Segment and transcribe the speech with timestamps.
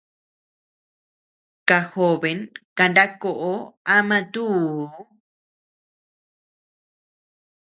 [1.67, 2.39] Kajoben
[2.77, 3.53] kana koʼo
[3.95, 4.79] ama tuu.